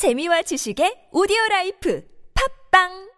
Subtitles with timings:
[0.00, 2.00] 재미와 지식의 오디오 라이프.
[2.32, 3.09] 팝빵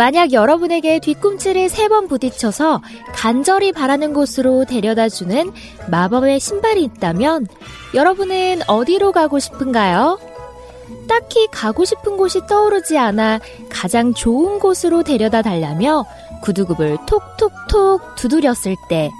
[0.00, 2.80] 만약 여러분에게 뒤꿈치를 세 번 부딪혀서
[3.12, 5.50] 간절히 바라는 곳으로 데려다 주는
[5.90, 7.48] 마법의 신발이 있다면
[7.94, 10.18] 여러분은 어디로 가고 싶은가요?
[11.08, 16.04] 딱히 가고 싶은 곳이 떠오르지 않아 가장 좋은 곳으로 데려다 달라며
[16.42, 19.10] 구두굽을 톡톡톡 두드렸을 때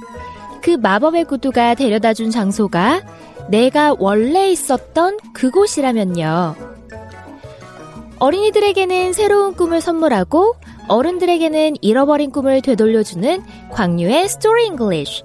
[0.63, 3.03] 그 마법의 구두가 데려다 준 장소가
[3.49, 6.55] 내가 원래 있었던 그곳이라면요.
[8.19, 10.55] 어린이들에게는 새로운 꿈을 선물하고
[10.91, 15.23] 어른들에게는 잃어버린 꿈을 되돌려주는 광유의 Story English.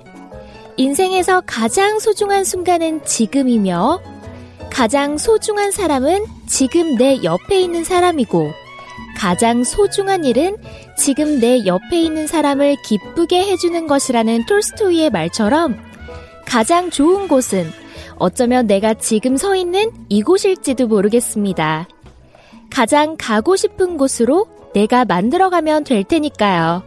[0.78, 4.00] 인생에서 가장 소중한 순간은 지금이며
[4.70, 8.52] 가장 소중한 사람은 지금 내 옆에 있는 사람이고
[9.17, 10.58] 가장 소중한 일은
[10.98, 15.78] 지금 내 옆에 있는 사람을 기쁘게 해주는 것이라는 톨스토이의 말처럼
[16.45, 17.72] 가장 좋은 곳은
[18.17, 21.88] 어쩌면 내가 지금 서 있는 이곳일지도 모르겠습니다.
[22.70, 26.84] 가장 가고 싶은 곳으로 내가 만들어가면 될 테니까요.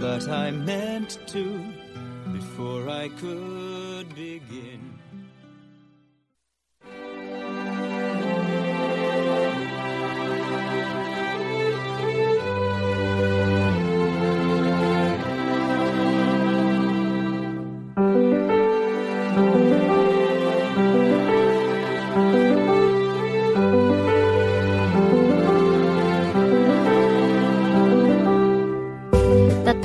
[0.00, 1.62] But I meant to
[2.32, 4.99] before I could begin.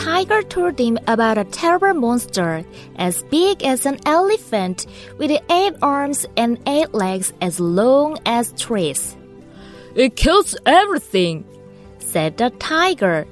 [0.05, 2.63] Tiger told him about a terrible monster
[2.97, 4.85] as big as an elephant
[5.17, 9.17] with eight arms and eight legs as long as trees.
[9.95, 11.43] It kills everything.
[11.97, 13.25] Said the tiger.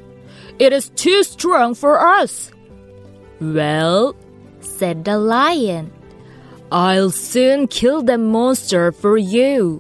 [0.57, 2.51] It is too strong for us.
[3.39, 4.16] Well,
[4.62, 5.91] Said the lion.
[6.72, 9.79] I'll soon kill the monster for you.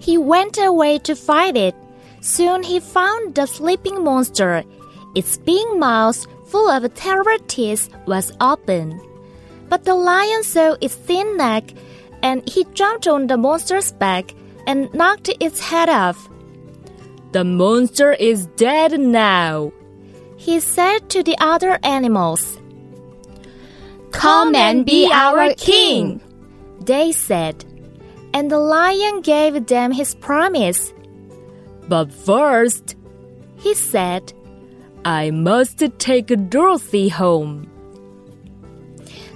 [0.00, 1.76] He went away to fight it.
[2.20, 4.64] Soon he found the sleeping monster.
[5.14, 9.00] Its big mouth, full of terrible teeth, was open.
[9.68, 11.72] But the lion saw its thin neck,
[12.22, 14.34] and he jumped on the monster's back
[14.66, 16.28] and knocked its head off.
[17.32, 19.72] The monster is dead now.
[20.36, 22.58] He said to the other animals,
[24.10, 26.20] Come and be our king.
[26.80, 27.64] They said,
[28.34, 30.92] and the lion gave them his promise.
[31.88, 32.96] But first,
[33.58, 34.32] He said,
[35.04, 37.68] I must take Dorothy home.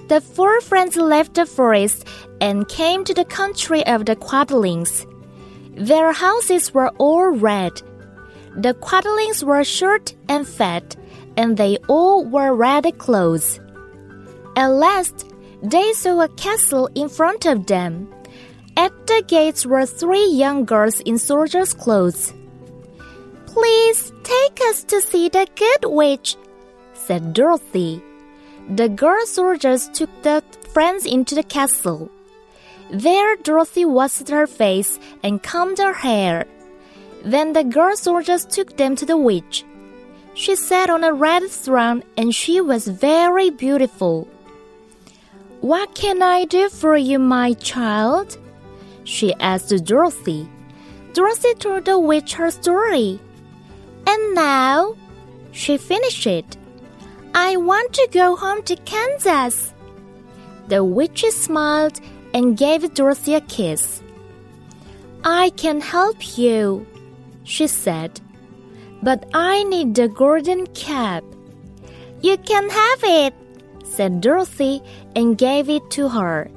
[0.09, 2.07] The four friends left the forest
[2.41, 5.05] and came to the country of the Quadlings.
[5.75, 7.83] Their houses were all red.
[8.57, 10.95] The Quadlings were short and fat,
[11.37, 13.59] and they all wore red clothes.
[14.57, 15.27] At last,
[15.63, 18.09] they saw a castle in front of them.
[18.77, 22.33] At the gates were three young girls in soldiers' clothes.
[23.57, 26.37] Please take us to see the good witch,
[26.93, 28.03] said Dorothy.
[28.69, 30.45] The girl soldiers took the
[30.75, 32.11] friends into the castle.
[32.91, 36.45] There Dorothy washed her face and combed her hair.
[37.25, 39.65] Then the girl soldiers took them to the witch.
[40.35, 44.29] She sat on a red throne and she was very beautiful.
[45.63, 48.37] What can I do for you, my child?
[49.05, 50.47] She asked Dorothy.
[51.15, 53.19] Dorothy told the witch her story.
[54.07, 54.95] And now,
[55.53, 56.57] she finished it.
[57.35, 59.73] I want to go home to Kansas.
[60.69, 62.01] The witch smiled
[62.33, 64.03] and gave Dorothy a kiss.
[65.25, 66.87] I can help you,
[67.45, 68.21] she said,
[69.03, 71.25] but I need the golden cap.
[72.21, 73.35] You can have it,
[73.85, 74.83] said Dorothy
[75.15, 76.51] and gave it to her.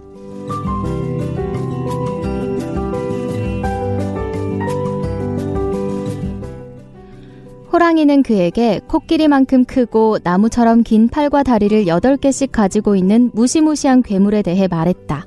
[7.80, 15.26] 호랑이는 그에게 코끼리만큼 크고 나무처럼 긴 팔과 다리를 8개씩 가지고 있는 무시무시한 괴물에 대해 말했다.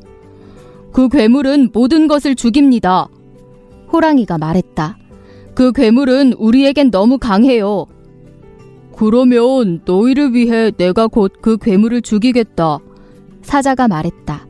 [0.92, 3.08] 그 괴물은 모든 것을 죽입니다.
[3.90, 4.98] 호랑이가 말했다.
[5.54, 7.86] 그 괴물은 우리에겐 너무 강해요.
[8.94, 12.80] 그러면 너희를 위해 내가 곧 그 괴물을 죽이겠다.
[13.40, 14.46] 사자가 말했다.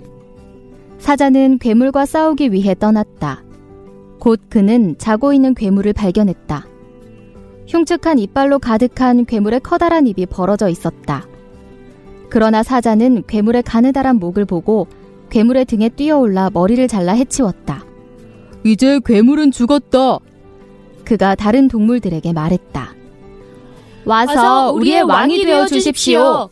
[0.99, 3.45] 사자는 괴물과 싸우기 위해 떠났다.
[4.19, 6.72] 곧 그는 자고 있는 괴물을 발견했다.
[7.67, 11.27] 흉측한 이빨로 가득한 괴물의 커다란 입이 벌어져 있었다.
[12.29, 14.87] 그러나 사자는 괴물의 가느다란 목을 보고
[15.31, 17.85] 괴물의 등에 뛰어올라 머리를 잘라 해치웠다.
[18.65, 20.19] 이제 괴물은 죽었다.
[21.05, 22.95] 그가 다른 동물들에게 말했다.
[24.05, 26.49] 와서, 우리의 왕이 되어 주십시오.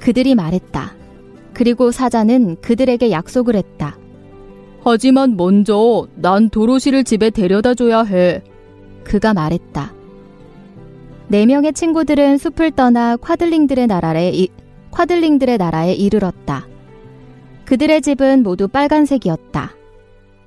[0.00, 0.94] 그들이 말했다.
[1.52, 3.96] 그리고 사자는 그들에게 약속을 했다.
[4.82, 8.42] 하지만 먼저 난 도로시를 집에 데려다 줘야 해.
[9.02, 9.93] 그가 말했다.
[11.34, 14.50] 네 명의 친구들은 숲을 떠나 콰들링들의 나라에 이,
[14.92, 16.68] 콰들링들의 나라에 이르렀다.
[17.64, 19.72] 그들의 집은 모두 빨간색이었다.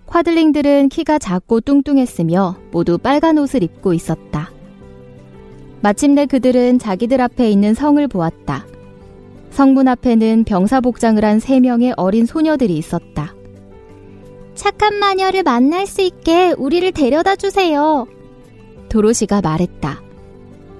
[0.05, 4.49] 콰들링들은 키가 작고 뚱뚱했으며 모두 빨간 옷을 입고 있었다.
[5.81, 8.65] 마침내 그들은 자기들 앞에 있는 성을 보았다.
[9.49, 13.35] 성문 앞에는 병사복장을 한 세 명의 어린 소녀들이 있었다.
[14.55, 18.07] 착한 마녀를 만날 수 있게 우리를 데려다 주세요.
[18.87, 20.06] 도로시가 말했다.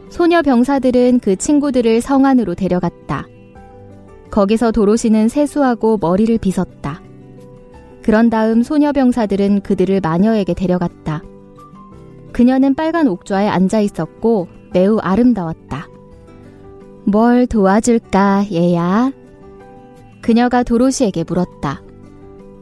[0.10, 3.28] 소녀 병사들은 그 친구들을 성 안으로 데려갔다.
[4.32, 7.02] 거기서 도로시는 세수하고 머리를 빗었다.
[8.04, 11.24] 그런 다음 소녀 병사들은 그들을 마녀에게 데려갔다.
[12.32, 15.88] 그녀는 빨간 옥좌에 앉아 있었고 매우 아름다웠다.
[17.06, 19.12] 뭘 도와줄까, 얘야?
[20.22, 21.82] 그녀가 도로시에게 물었다.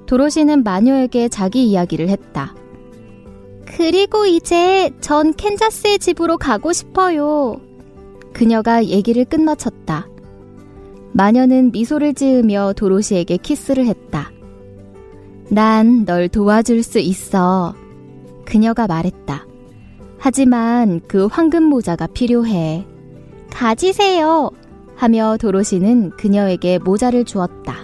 [0.05, 2.55] 도로시는 마녀에게 자기 이야기를 했다.
[3.75, 7.59] 그리고 이제 전 캔자스의 집으로 가고 싶어요.
[8.33, 10.07] 그녀가 얘기를 끝마쳤다.
[11.11, 14.31] 마녀는 미소를 지으며 도로시에게 키스를 했다.
[15.49, 17.75] 난 널 도와줄 수 있어.
[18.45, 19.45] 그녀가 말했다.
[20.19, 22.85] 하지만 그 황금 모자가 필요해.
[23.51, 24.51] 가지세요.
[24.95, 27.75] 하며 도로시는 그녀에게 모자를 주었다.